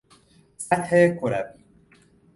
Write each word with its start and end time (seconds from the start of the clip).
سطح 0.57 1.07
کروی 1.21 1.41